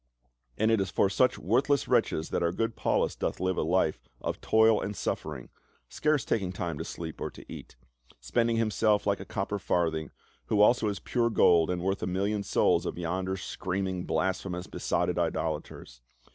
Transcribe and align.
And 0.57 0.71
it 0.71 0.81
is 0.81 0.89
for 0.89 1.11
such 1.11 1.37
worthless 1.37 1.87
wretches 1.87 2.29
that 2.31 2.41
our 2.41 2.51
good 2.51 2.75
Paulus 2.75 3.15
doth 3.15 3.39
live 3.39 3.55
a 3.55 3.61
life 3.61 4.01
of 4.19 4.41
toil 4.41 4.81
and 4.81 4.95
suffering, 4.97 5.49
scarce 5.89 6.25
taking 6.25 6.51
time 6.51 6.79
to 6.79 6.83
sleep 6.83 7.21
or 7.21 7.29
to 7.29 7.45
eat; 7.47 7.75
spending 8.19 8.57
himself 8.57 9.05
like 9.05 9.19
a 9.19 9.25
copper 9.25 9.59
farthing, 9.59 10.09
who 10.47 10.59
also 10.59 10.87
is 10.87 10.97
pure 10.97 11.29
gold 11.29 11.69
and 11.69 11.83
worth 11.83 12.01
a 12.01 12.07
million 12.07 12.41
souls 12.41 12.87
of 12.87 12.97
yonder 12.97 13.37
screaming 13.37 14.05
blasphemous 14.05 14.65
besotted 14.65 15.19
idolaters. 15.19 16.01